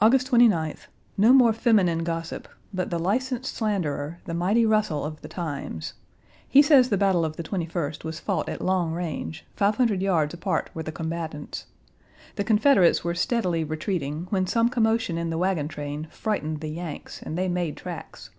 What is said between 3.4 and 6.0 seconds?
slanderer, the mighty Russell, of the Times.